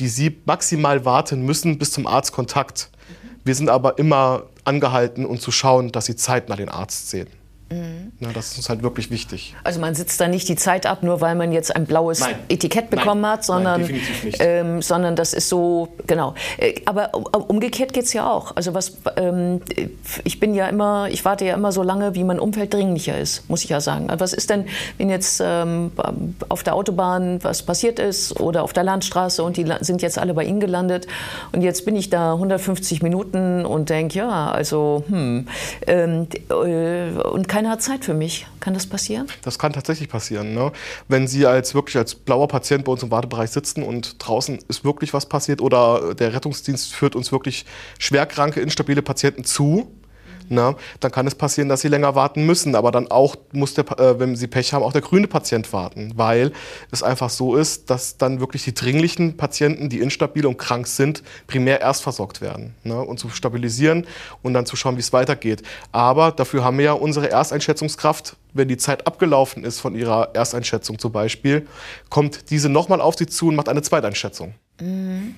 die 0.00 0.08
Sie 0.08 0.36
maximal 0.44 1.06
warten 1.06 1.46
müssen 1.46 1.78
bis 1.78 1.92
zum 1.92 2.06
Arztkontakt. 2.06 2.90
Wir 3.42 3.54
sind 3.54 3.70
aber 3.70 3.96
immer 3.96 4.42
angehalten, 4.64 5.24
um 5.24 5.40
zu 5.40 5.50
schauen, 5.50 5.92
dass 5.92 6.04
Sie 6.04 6.16
zeitnah 6.16 6.56
den 6.56 6.68
Arzt 6.68 7.08
sehen. 7.08 7.28
Na, 7.72 8.32
das 8.34 8.50
ist 8.50 8.56
uns 8.58 8.68
halt 8.68 8.82
wirklich 8.82 9.12
wichtig. 9.12 9.54
Also 9.62 9.78
man 9.78 9.94
sitzt 9.94 10.20
da 10.20 10.26
nicht 10.26 10.48
die 10.48 10.56
Zeit 10.56 10.86
ab, 10.86 11.04
nur 11.04 11.20
weil 11.20 11.36
man 11.36 11.52
jetzt 11.52 11.74
ein 11.76 11.84
blaues 11.86 12.18
Nein. 12.18 12.34
Etikett 12.48 12.90
Nein. 12.90 12.98
bekommen 12.98 13.24
hat, 13.24 13.38
Nein, 13.40 13.42
sondern, 13.44 13.80
definitiv 13.82 14.24
nicht. 14.24 14.38
ähm, 14.40 14.82
sondern 14.82 15.14
das 15.14 15.32
ist 15.34 15.48
so, 15.48 15.88
genau. 16.08 16.34
Äh, 16.58 16.74
Aber 16.86 17.14
um- 17.14 17.24
umgekehrt 17.44 17.92
geht's 17.92 18.12
ja 18.12 18.28
auch. 18.28 18.56
Also 18.56 18.74
was, 18.74 18.94
ähm, 19.16 19.60
ich 20.24 20.40
bin 20.40 20.54
ja 20.54 20.66
immer, 20.68 21.08
ich 21.12 21.24
warte 21.24 21.44
ja 21.44 21.54
immer 21.54 21.70
so 21.70 21.84
lange, 21.84 22.16
wie 22.16 22.24
mein 22.24 22.40
Umfeld 22.40 22.74
dringlicher 22.74 23.16
ist, 23.16 23.48
muss 23.48 23.62
ich 23.62 23.70
ja 23.70 23.80
sagen. 23.80 24.10
Also 24.10 24.20
was 24.20 24.32
ist 24.32 24.50
denn, 24.50 24.66
wenn 24.98 25.08
jetzt 25.08 25.40
ähm, 25.44 25.92
auf 26.48 26.64
der 26.64 26.74
Autobahn 26.74 27.38
was 27.44 27.62
passiert 27.62 28.00
ist 28.00 28.40
oder 28.40 28.64
auf 28.64 28.72
der 28.72 28.82
Landstraße 28.82 29.44
und 29.44 29.56
die 29.56 29.66
sind 29.80 30.02
jetzt 30.02 30.18
alle 30.18 30.34
bei 30.34 30.42
Ihnen 30.42 30.58
gelandet 30.58 31.06
und 31.52 31.62
jetzt 31.62 31.84
bin 31.84 31.94
ich 31.94 32.10
da 32.10 32.32
150 32.32 33.00
Minuten 33.02 33.64
und 33.64 33.90
denke, 33.90 34.18
ja, 34.18 34.50
also, 34.50 35.04
hm, 35.08 35.46
ähm, 35.86 36.26
äh, 36.50 37.10
und 37.28 37.46
keiner 37.60 37.72
hat 37.72 37.82
Zeit 37.82 38.06
für 38.06 38.14
mich. 38.14 38.46
Kann 38.58 38.72
das 38.72 38.86
passieren? 38.86 39.26
Das 39.42 39.58
kann 39.58 39.74
tatsächlich 39.74 40.08
passieren. 40.08 40.54
Ne? 40.54 40.72
Wenn 41.08 41.28
Sie 41.28 41.44
als 41.44 41.74
wirklich 41.74 41.98
als 41.98 42.14
blauer 42.14 42.48
Patient 42.48 42.86
bei 42.86 42.92
uns 42.92 43.02
im 43.02 43.10
Wartebereich 43.10 43.50
sitzen 43.50 43.82
und 43.82 44.16
draußen 44.18 44.60
ist 44.68 44.82
wirklich 44.82 45.12
was 45.12 45.26
passiert 45.26 45.60
oder 45.60 46.14
der 46.14 46.32
Rettungsdienst 46.32 46.94
führt 46.94 47.14
uns 47.14 47.32
wirklich 47.32 47.66
schwerkranke, 47.98 48.60
instabile 48.60 49.02
Patienten 49.02 49.44
zu, 49.44 49.94
ne? 50.50 50.76
dann 51.00 51.10
kann 51.10 51.26
es 51.26 51.34
passieren, 51.34 51.68
dass 51.68 51.80
Sie 51.80 51.88
länger 51.88 52.14
warten 52.14 52.44
müssen. 52.44 52.74
Aber 52.74 52.90
dann 52.90 53.10
auch 53.10 53.36
muss 53.52 53.74
der, 53.74 53.84
äh, 53.98 54.18
wenn 54.18 54.36
Sie 54.36 54.46
Pech 54.46 54.72
haben, 54.72 54.82
auch 54.82 54.92
der 54.92 55.02
grüne 55.02 55.26
Patient 55.26 55.72
warten, 55.72 56.12
weil 56.16 56.52
es 56.90 57.02
einfach 57.02 57.30
so 57.30 57.56
ist, 57.56 57.90
dass 57.90 58.16
dann 58.16 58.40
wirklich 58.40 58.64
die 58.64 58.74
dringlichen 58.74 59.36
Patienten, 59.36 59.88
die 59.88 60.00
instabil 60.00 60.46
und 60.46 60.58
krank 60.58 60.86
sind, 60.86 61.22
primär 61.46 61.80
erst 61.80 62.02
versorgt 62.02 62.40
werden. 62.40 62.74
Ne? 62.84 63.00
Und 63.00 63.18
zu 63.18 63.28
stabilisieren 63.30 64.06
und 64.42 64.54
dann 64.54 64.66
zu 64.66 64.76
schauen, 64.76 64.96
wie 64.96 65.00
es 65.00 65.12
weitergeht. 65.12 65.62
Aber 65.92 66.32
dafür 66.32 66.64
haben 66.64 66.78
wir 66.78 66.84
ja 66.86 66.92
unsere 66.92 67.30
Ersteinschätzungskraft 67.30 68.36
wenn 68.52 68.68
die 68.68 68.76
Zeit 68.76 69.06
abgelaufen 69.06 69.64
ist 69.64 69.80
von 69.80 69.94
ihrer 69.94 70.34
Ersteinschätzung 70.34 70.98
zum 70.98 71.12
Beispiel, 71.12 71.66
kommt 72.08 72.50
diese 72.50 72.68
nochmal 72.68 73.00
auf 73.00 73.16
sie 73.16 73.26
zu 73.26 73.48
und 73.48 73.56
macht 73.56 73.68
eine 73.68 73.82
Zweiteinschätzung. 73.82 74.54
Ähm, 74.80 75.34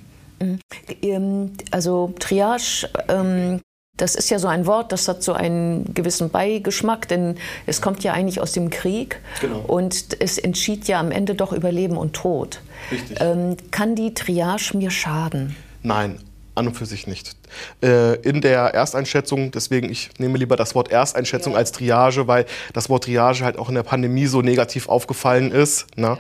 Also 1.70 2.14
Triage, 2.18 2.88
ähm, 3.08 3.60
das 3.98 4.14
ist 4.14 4.30
ja 4.30 4.38
so 4.38 4.48
ein 4.48 4.66
Wort, 4.66 4.90
das 4.90 5.06
hat 5.06 5.22
so 5.22 5.32
einen 5.32 5.92
gewissen 5.94 6.30
Beigeschmack, 6.30 7.08
denn 7.08 7.36
es 7.66 7.80
kommt 7.80 8.02
ja 8.02 8.12
eigentlich 8.14 8.40
aus 8.40 8.52
dem 8.52 8.70
Krieg 8.70 9.20
Genau. 9.40 9.60
und 9.60 10.16
es 10.18 10.38
entschied 10.38 10.88
ja 10.88 10.98
am 10.98 11.10
Ende 11.10 11.34
doch 11.34 11.52
über 11.52 11.70
Leben 11.70 11.96
und 11.96 12.14
Tod. 12.14 12.60
Richtig. 12.90 13.18
Ähm, 13.20 13.56
kann 13.70 13.94
die 13.94 14.14
Triage 14.14 14.76
mir 14.76 14.90
schaden? 14.90 15.54
Nein, 15.82 16.18
an 16.54 16.66
und 16.68 16.74
für 16.74 16.86
sich 16.86 17.06
nicht. 17.06 17.36
Äh, 17.82 18.16
in 18.22 18.40
der 18.40 18.74
Ersteinschätzung, 18.74 19.52
deswegen 19.52 19.90
ich 19.90 20.10
nehme 20.18 20.38
lieber 20.38 20.56
das 20.56 20.74
Wort 20.74 20.90
Ersteinschätzung 20.90 21.54
als 21.54 21.70
Triage, 21.70 22.26
weil 22.26 22.46
das 22.72 22.88
Wort 22.88 23.04
Triage 23.04 23.44
halt 23.44 23.58
auch 23.58 23.68
in 23.68 23.74
der 23.74 23.82
Pandemie 23.82 24.26
so 24.26 24.40
negativ 24.42 24.88
aufgefallen 24.88 25.52
ist. 25.52 25.86
Ne? 25.96 26.16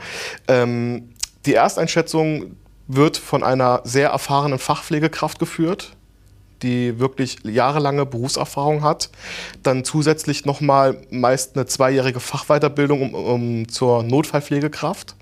Ähm, 0.46 1.14
die 1.46 1.54
Ersteinschätzung 1.54 2.56
wird 2.86 3.16
von 3.16 3.42
einer 3.42 3.80
sehr 3.84 4.10
erfahrenen 4.10 4.58
Fachpflegekraft 4.58 5.38
geführt, 5.38 5.96
die 6.62 6.98
wirklich 6.98 7.38
jahrelange 7.44 8.06
Berufserfahrung 8.06 8.82
hat. 8.82 9.10
Dann 9.62 9.84
zusätzlich 9.84 10.44
nochmal 10.44 11.00
meist 11.10 11.56
eine 11.56 11.66
zweijährige 11.66 12.20
Fachweiterbildung 12.20 13.14
um, 13.14 13.14
um, 13.14 13.68
zur 13.68 14.02
Notfallpflegekraft. 14.02 15.16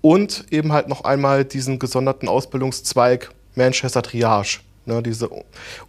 Und 0.00 0.46
eben 0.50 0.72
halt 0.72 0.88
noch 0.88 1.04
einmal 1.04 1.44
diesen 1.44 1.78
gesonderten 1.78 2.28
Ausbildungszweig 2.28 3.30
Manchester 3.54 4.02
Triage. 4.02 4.60
Ne, 4.86 5.02
diese, 5.02 5.28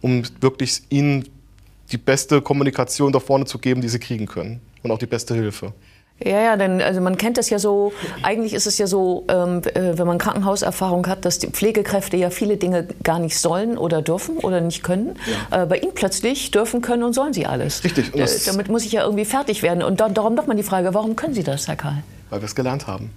um 0.00 0.22
wirklich 0.40 0.82
ihnen 0.90 1.28
die 1.90 1.96
beste 1.96 2.42
Kommunikation 2.42 3.12
da 3.12 3.20
vorne 3.20 3.46
zu 3.46 3.58
geben, 3.58 3.80
die 3.80 3.88
sie 3.88 3.98
kriegen 3.98 4.26
können. 4.26 4.60
Und 4.82 4.90
auch 4.90 4.98
die 4.98 5.06
beste 5.06 5.34
Hilfe. 5.34 5.72
Ja, 6.22 6.40
ja, 6.40 6.56
denn 6.56 6.82
also 6.82 7.00
man 7.00 7.16
kennt 7.16 7.38
das 7.38 7.48
ja 7.48 7.58
so, 7.58 7.92
eigentlich 8.22 8.52
ist 8.52 8.66
es 8.66 8.76
ja 8.76 8.86
so, 8.86 9.24
ähm, 9.28 9.62
äh, 9.74 9.96
wenn 9.98 10.06
man 10.06 10.18
Krankenhauserfahrung 10.18 11.06
hat, 11.06 11.24
dass 11.24 11.38
die 11.38 11.46
Pflegekräfte 11.46 12.16
ja 12.16 12.28
viele 12.28 12.58
Dinge 12.58 12.86
gar 13.02 13.18
nicht 13.18 13.38
sollen 13.38 13.78
oder 13.78 14.02
dürfen 14.02 14.36
oder 14.36 14.60
nicht 14.60 14.82
können. 14.82 15.18
Ja. 15.50 15.62
Äh, 15.62 15.66
bei 15.66 15.78
ihnen 15.78 15.94
plötzlich 15.94 16.50
dürfen, 16.50 16.82
können 16.82 17.04
und 17.04 17.14
sollen 17.14 17.32
sie 17.32 17.46
alles. 17.46 17.84
Richtig. 17.84 18.12
Und 18.14 18.46
damit 18.46 18.68
muss 18.68 18.84
ich 18.84 18.92
ja 18.92 19.02
irgendwie 19.02 19.24
fertig 19.24 19.62
werden. 19.62 19.82
Und 19.82 20.00
dann, 20.00 20.12
darum 20.12 20.34
nochmal 20.34 20.56
die 20.56 20.62
Frage, 20.62 20.92
warum 20.92 21.16
können 21.16 21.34
Sie 21.34 21.42
das, 21.42 21.68
Herr 21.68 21.76
Karl? 21.76 22.02
Weil 22.30 22.40
wir 22.40 22.46
es 22.46 22.54
gelernt 22.54 22.86
haben. 22.86 23.10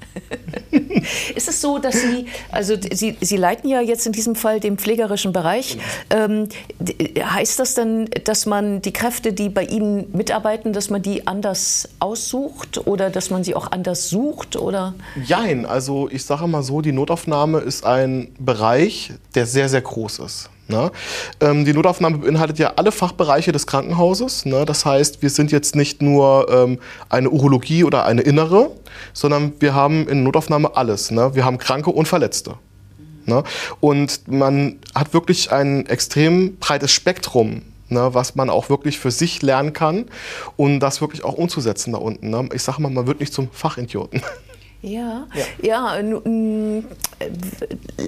ist 1.36 1.48
es 1.48 1.62
so, 1.62 1.78
dass 1.78 2.02
Sie, 2.02 2.28
also 2.52 2.76
Sie, 2.92 3.18
Sie 3.20 3.38
leiten 3.38 3.70
ja 3.70 3.82
jetzt 3.82 4.06
in 4.06 4.12
diesem 4.12 4.36
Fall 4.36 4.60
den 4.60 4.78
pflegerischen 4.78 5.34
Bereich. 5.34 5.78
Ähm, 6.10 6.50
heißt 7.20 7.60
das 7.60 7.76
dann, 7.76 8.10
dass 8.26 8.46
man 8.46 8.82
die 8.82 8.94
Kräfte, 8.94 9.34
die 9.34 9.50
bei 9.50 9.64
Ihnen 9.64 10.06
mitarbeiten, 10.14 10.74
dass 10.74 10.90
man 10.90 11.02
die 11.02 11.28
anders 11.28 11.90
aussucht 12.00 12.86
oder 12.86 13.10
dass 13.10 13.30
man 13.30 13.44
sie 13.44 13.56
auch 13.56 13.72
anders 13.72 14.10
sucht? 14.10 14.56
Oder? 14.56 14.96
Jein, 15.24 15.66
also 15.66 16.10
ich 16.10 16.26
sage 16.26 16.48
mal 16.48 16.64
so, 16.64 16.82
die 16.82 16.92
Notaufnahme 16.92 17.60
ist 17.60 17.86
ein 17.86 18.34
Bereich, 18.40 19.12
der 19.36 19.46
sehr, 19.46 19.70
sehr 19.70 19.82
groß 19.82 20.20
ist. 20.20 20.50
Ne? 20.68 20.92
Ähm, 21.42 21.66
die 21.66 21.74
Notaufnahme 21.74 22.20
beinhaltet 22.20 22.58
ja 22.58 22.74
alle 22.78 22.92
Fachbereiche 22.92 23.52
des 23.52 23.68
Krankenhauses. 23.68 24.46
Ne? 24.46 24.66
Das 24.66 24.86
heißt, 24.86 25.22
wir 25.22 25.30
sind 25.30 25.52
jetzt 25.52 25.76
nicht 25.76 26.02
nur 26.02 26.48
ähm, 26.50 26.80
eine 27.10 27.30
Urologie 27.30 27.84
oder 27.84 28.06
eine 28.06 28.22
Innere, 28.22 28.72
sondern 29.14 29.54
wir 29.60 29.74
haben 29.74 30.08
in 30.08 30.24
Notaufnahme 30.24 30.76
alles. 30.76 31.12
Ne? 31.12 31.36
Wir 31.36 31.44
haben 31.44 31.58
Kranke 31.58 31.90
und 31.90 32.08
Verletzte. 32.08 32.56
Ne? 33.26 33.44
Und 33.82 34.28
man 34.28 34.78
hat 34.96 35.14
wirklich 35.14 35.52
ein 35.52 35.86
extrem 35.86 36.58
breites 36.58 36.92
Spektrum 36.92 37.64
Ne, 37.90 38.10
was 38.14 38.34
man 38.34 38.50
auch 38.50 38.70
wirklich 38.70 38.98
für 38.98 39.12
sich 39.12 39.44
lernen 39.44 39.72
kann 39.72 40.06
und 40.56 40.80
das 40.80 41.00
wirklich 41.00 41.24
auch 41.24 41.34
umzusetzen 41.34 41.92
da 41.92 42.00
unten. 42.00 42.30
Ne? 42.32 42.50
Ich 42.54 42.64
sage 42.64 42.82
mal, 42.82 42.90
man 42.90 43.06
wird 43.06 43.20
nicht 43.20 43.34
zum 43.34 43.50
Fachidioten. 43.52 44.22
Ja, 44.84 45.28
ja, 45.62 45.96
ja 45.96 45.98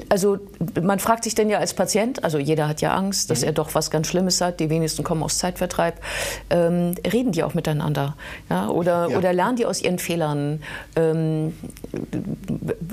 also 0.10 0.40
man 0.82 1.00
fragt 1.00 1.24
sich 1.24 1.34
denn 1.34 1.50
ja 1.50 1.60
als 1.60 1.74
Patient, 1.74 2.24
also 2.26 2.38
jeder 2.38 2.68
hat 2.68 2.82
ja 2.82 2.94
Angst, 2.94 3.30
dass 3.30 3.42
mhm. 3.42 3.48
er 3.48 3.54
doch 3.54 3.76
was 3.76 3.90
ganz 3.90 4.08
Schlimmes 4.08 4.42
hat, 4.42 4.60
die 4.60 4.70
wenigsten 4.70 5.04
kommen 5.04 5.24
aus 5.24 5.38
Zeitvertreib, 5.38 6.02
ähm, 6.50 6.96
reden 7.12 7.32
die 7.32 7.44
auch 7.44 7.54
miteinander 7.54 8.18
ja? 8.50 8.68
Oder, 8.68 9.08
ja. 9.10 9.18
oder 9.18 9.32
lernen 9.32 9.56
die 9.56 9.66
aus 9.66 9.82
ihren 9.82 10.00
Fehlern, 10.00 10.62
ähm, 10.98 11.54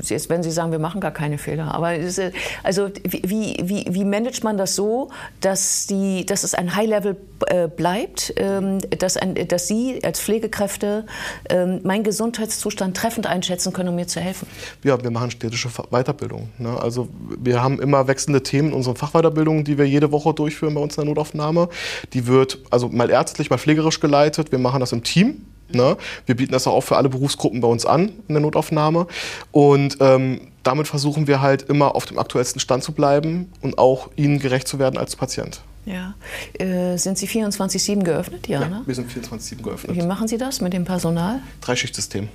jetzt 0.05 0.31
wenn 0.31 0.45
sie 0.45 0.53
sagen, 0.53 0.71
wir 0.71 0.79
machen 0.79 1.01
gar 1.01 1.11
keine 1.11 1.37
Fehler, 1.37 1.75
aber 1.75 1.95
es, 1.95 2.21
also 2.63 2.89
wie, 3.03 3.57
wie, 3.61 3.87
wie 3.89 4.05
managt 4.05 4.45
man 4.45 4.57
das 4.57 4.77
so, 4.77 5.11
dass, 5.41 5.89
die, 5.89 6.25
dass 6.25 6.45
es 6.45 6.55
ein 6.55 6.77
High-Level 6.77 7.17
äh, 7.49 7.69
bleibt, 7.69 8.33
ähm, 8.37 8.79
dass, 8.99 9.17
ein, 9.17 9.35
dass 9.49 9.67
Sie 9.67 10.01
als 10.05 10.21
Pflegekräfte 10.21 11.05
ähm, 11.49 11.81
meinen 11.83 12.05
Gesundheitszustand 12.05 12.97
treffend 12.97 13.27
einschätzen 13.27 13.72
können, 13.73 13.89
um 13.89 13.95
mir 13.95 14.07
zu 14.07 14.21
helfen? 14.21 14.47
Ja, 14.83 15.03
wir 15.03 15.11
machen 15.11 15.31
städtische 15.31 15.69
Weiterbildung. 15.91 16.51
Ne? 16.59 16.79
Also 16.81 17.09
wir 17.39 17.63
haben 17.63 17.81
immer 17.81 18.07
wechselnde 18.07 18.43
Themen 18.43 18.69
in 18.69 18.75
unseren 18.75 18.97
Fachweiterbildungen, 18.97 19.65
die 19.65 19.79
wir 19.79 19.87
jede 19.87 20.13
Woche 20.13 20.35
durchführen 20.35 20.75
bei 20.75 20.81
uns 20.81 20.97
in 20.97 21.05
der 21.05 21.15
Notaufnahme. 21.15 21.69
Die 22.13 22.27
wird 22.27 22.59
also 22.71 22.89
mal 22.89 23.11
ärztlich, 23.11 23.51
mal 23.51 23.59
pflegerisch 23.59 24.01
geleitet. 24.01 24.53
Wir 24.53 24.59
machen 24.59 24.81
das 24.81 24.93
im 24.93 25.03
Team. 25.03 25.47
Ne? 25.71 25.97
Wir 26.27 26.37
bieten 26.37 26.53
das 26.53 26.67
auch 26.67 26.83
für 26.83 26.97
alle 26.97 27.09
Berufsgruppen 27.09 27.61
bei 27.61 27.69
uns 27.69 27.87
an 27.87 28.13
in 28.29 28.35
der 28.35 28.41
Notaufnahme. 28.41 29.07
Und 29.51 29.97
ähm, 30.01 30.41
damit 30.63 30.89
versuchen 30.89 31.27
wir 31.27 31.41
halt 31.41 31.63
immer 31.63 31.95
auf 31.95 32.05
dem 32.07 32.19
aktuellsten 32.19 32.61
Stand 32.61 32.85
zu 32.85 32.93
bleiben 32.93 33.51
und 33.61 33.79
auch 33.79 34.11
ihnen 34.17 34.39
gerecht 34.39 34.69
zu 34.69 34.79
werden 34.79 34.99
als 34.99 35.17
Patient. 35.17 35.63
Ja. 35.85 36.15
Äh, 36.59 36.97
sind 36.97 37.19
Sie 37.19 37.27
24-7 37.27 38.05
geöffnet? 38.05 38.47
Ja, 38.49 38.63
ja 38.63 38.69
ne? 38.69 38.83
wir 38.87 38.95
sind 38.95 39.11
24-7 39.11 39.63
geöffnet. 39.63 39.97
Wie 39.97 40.03
machen 40.03 40.29
Sie 40.29 40.39
das 40.39 40.61
mit 40.61 40.73
dem 40.73 40.85
Personal? 40.85 41.41
Dreischichtsystem. 41.61 42.29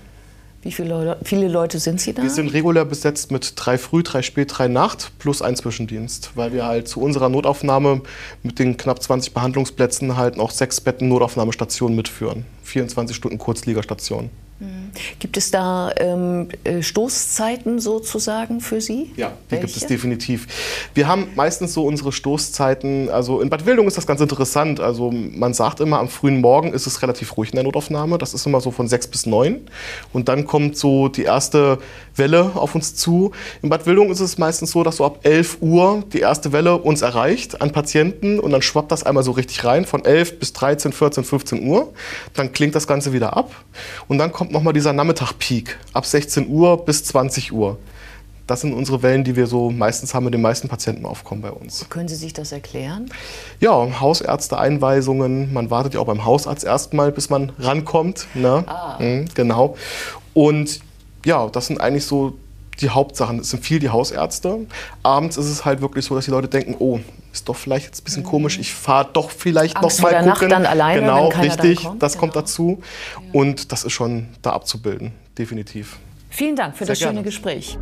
Wie 0.64 0.72
viele 0.72 0.90
Leute, 0.90 1.18
viele 1.24 1.48
Leute 1.48 1.80
sind 1.80 2.02
Sie 2.02 2.14
da? 2.14 2.24
Wir 2.24 2.30
sind 2.30 2.52
regulär 2.52 2.86
besetzt 2.86 3.32
mit 3.32 3.54
drei 3.56 3.78
Früh, 3.78 4.04
drei 4.04 4.22
Spät, 4.22 4.52
drei 4.58 4.68
Nacht 4.68 5.12
plus 5.20 5.42
ein 5.42 5.56
Zwischendienst, 5.56 6.32
weil 6.36 6.52
wir 6.52 6.66
halt 6.66 6.88
zu 6.88 7.00
unserer 7.00 7.30
Notaufnahme 7.30 8.02
mit 8.44 8.60
den 8.60 8.76
knapp 8.76 9.02
20 9.02 9.34
Behandlungsplätzen 9.34 10.18
halt 10.18 10.36
noch 10.36 10.52
sechs 10.52 10.82
Betten 10.82 11.08
Notaufnahmestationen 11.10 11.96
mitführen. 11.96 12.46
24 12.64 13.16
Stunden 13.16 13.38
Kurzliegerstationen. 13.38 14.30
Mhm. 14.60 14.92
Gibt 15.20 15.38
es 15.38 15.52
da 15.52 15.92
ähm, 15.98 16.48
äh, 16.64 16.82
Stoßzeiten 16.82 17.80
sozusagen 17.80 18.60
für 18.60 18.82
Sie? 18.82 19.12
Ja, 19.16 19.30
die 19.30 19.52
Welche? 19.52 19.66
gibt 19.68 19.78
es 19.78 19.86
definitiv. 19.86 20.48
Wir 20.96 21.08
haben 21.08 21.28
meistens 21.36 21.74
so 21.74 21.86
unsere 21.86 22.12
Stoßzeiten, 22.12 23.10
also 23.10 23.40
in 23.42 23.50
Bad 23.52 23.68
Wildung 23.68 23.88
ist 23.88 23.98
das 23.98 24.08
ganz 24.08 24.20
interessant. 24.20 24.80
Also 24.80 25.12
man 25.12 25.54
sagt 25.54 25.80
immer, 25.80 26.00
am 26.00 26.10
frühen 26.10 26.42
Morgen 26.42 26.74
ist 26.74 26.88
es 26.88 27.04
relativ 27.04 27.38
ruhig 27.38 27.52
in 27.52 27.58
der 27.58 27.66
Notaufnahme. 27.66 28.18
Das 28.18 28.34
ist 28.34 28.48
immer 28.48 28.60
so 28.60 28.72
von 28.72 28.88
sechs 28.88 29.06
bis 29.08 29.28
neun. 29.28 29.62
Und 30.12 30.28
dann 30.28 30.46
kommt 30.46 30.76
so 30.76 31.08
die 31.08 31.24
erste 31.24 31.78
Welle 32.16 32.52
auf 32.56 32.74
uns 32.74 32.96
zu. 32.96 33.32
In 33.62 33.70
Bad 33.70 33.86
Wildung 33.86 34.10
ist 34.10 34.22
es 34.22 34.40
meistens 34.40 34.72
so, 34.72 34.84
dass 34.84 34.98
so 34.98 35.06
ab 35.06 35.20
11 35.22 35.58
Uhr 35.62 36.04
die 36.12 36.20
erste 36.20 36.52
Welle 36.52 36.78
uns 36.78 37.04
erreicht 37.04 37.62
an 37.62 37.72
Patienten 37.72 38.40
und 38.40 38.52
dann 38.52 38.64
schwappt 38.64 38.92
das 38.92 39.04
einmal 39.04 39.24
so 39.24 39.32
richtig 39.32 39.64
rein 39.64 39.86
von 39.86 40.04
11 40.04 40.40
bis 40.40 40.54
13, 40.54 40.94
14, 40.94 41.24
15 41.24 41.68
Uhr. 41.68 41.94
Dann 42.34 42.54
klingt 42.54 42.74
das 42.74 42.88
Ganze 42.88 43.14
wieder 43.14 43.38
ab 43.38 43.52
und 44.08 44.18
dann 44.18 44.32
kommt 44.32 44.47
kommt 44.48 44.54
nochmal 44.54 44.72
dieser 44.72 44.94
Nachmittag-Peak 44.94 45.78
ab 45.92 46.06
16 46.06 46.48
Uhr 46.48 46.86
bis 46.86 47.04
20 47.04 47.52
Uhr. 47.52 47.78
Das 48.46 48.62
sind 48.62 48.74
unsere 48.74 49.04
Wellen, 49.04 49.26
die 49.26 49.36
wir 49.36 49.46
so 49.46 49.72
meistens 49.72 50.14
haben 50.14 50.24
mit 50.24 50.34
den 50.34 50.42
meisten 50.42 50.70
Patienten 50.70 51.06
aufkommen 51.06 51.42
bei 51.42 51.52
uns. 51.52 51.86
Können 51.90 52.08
Sie 52.08 52.16
sich 52.16 52.32
das 52.32 52.54
erklären? 52.54 53.12
Ja, 53.60 54.00
Hausärzte-Einweisungen. 54.00 55.52
Man 55.52 55.70
wartet 55.70 55.96
ja 55.96 56.00
auch 56.00 56.06
beim 56.06 56.24
Hausarzt 56.24 56.64
erstmal, 56.64 57.12
bis 57.12 57.30
man 57.30 57.52
rankommt. 57.60 58.26
Ne? 58.36 58.64
Ah. 58.68 58.96
Mhm, 59.00 59.26
genau. 59.36 59.76
Und 60.34 60.80
ja, 61.26 61.50
das 61.50 61.68
sind 61.68 61.82
eigentlich 61.82 62.06
so 62.06 62.38
die 62.80 62.90
Hauptsachen. 62.90 63.40
Es 63.40 63.50
sind 63.50 63.66
viel 63.66 63.80
die 63.80 63.90
Hausärzte. 63.90 64.66
Abends 65.04 65.36
ist 65.36 65.48
es 65.48 65.66
halt 65.66 65.82
wirklich 65.82 66.06
so, 66.06 66.16
dass 66.16 66.24
die 66.24 66.32
Leute 66.32 66.48
denken, 66.48 66.74
oh, 66.80 67.02
ist 67.38 67.50
doch 67.50 67.56
vielleicht 67.56 67.86
jetzt 67.86 68.02
ein 68.02 68.04
bisschen 68.04 68.24
komisch, 68.24 68.60
ich 68.60 68.74
fahre 68.74 69.10
doch 69.14 69.30
vielleicht 69.30 69.78
Angst 69.78 70.02
noch 70.02 70.12
mal 70.12 70.18
gucken. 70.18 70.28
Nacht 70.28 70.52
dann 70.52 70.66
alleine, 70.66 71.02
genau, 71.02 71.28
richtig, 71.30 71.84
kommt, 71.84 72.04
das 72.04 72.14
genau. 72.14 72.22
kommt 72.22 72.36
dazu. 72.36 72.82
Und 73.32 73.72
das 73.72 73.84
ist 73.84 73.94
schon 73.94 74.30
da 74.42 74.52
abzubilden, 74.52 75.14
definitiv. 75.38 75.98
Vielen 76.30 76.56
Dank 76.56 76.76
für 76.76 76.86
Sehr 76.86 76.94
das 76.94 77.00
gerne. 77.00 77.14
schöne 77.14 77.24
Gespräch. 77.24 77.78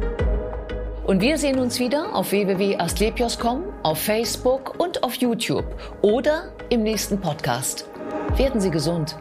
Und 1.06 1.22
wir 1.22 1.38
sehen 1.38 1.60
uns 1.60 1.80
wieder 1.80 2.16
auf 2.16 2.32
www.astlepios.com, 2.32 3.64
auf 3.84 4.00
Facebook 4.00 4.80
und 4.80 5.04
auf 5.04 5.16
YouTube 5.16 5.66
oder 6.02 6.52
im 6.70 6.84
nächsten 6.84 7.22
Podcast. 7.22 7.86
Werden 8.38 8.60
Sie 8.60 8.72
gesund. 8.72 9.16